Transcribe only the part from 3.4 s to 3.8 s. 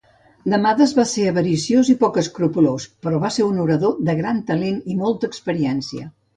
un